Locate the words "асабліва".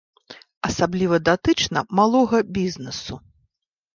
0.69-1.19